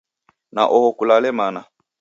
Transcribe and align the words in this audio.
Na 0.55 0.63
oho 0.75 0.89
kulale 0.97 1.29
mana. 1.39 1.61